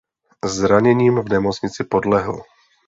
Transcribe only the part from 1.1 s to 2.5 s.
v nemocnici podlehl.